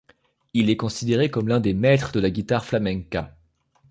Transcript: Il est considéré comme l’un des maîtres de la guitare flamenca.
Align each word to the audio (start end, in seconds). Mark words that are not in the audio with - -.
Il 0.55 0.71
est 0.71 0.77
considéré 0.77 1.29
comme 1.29 1.47
l’un 1.47 1.59
des 1.59 1.75
maîtres 1.75 2.11
de 2.11 2.19
la 2.19 2.31
guitare 2.31 2.65
flamenca. 2.65 3.37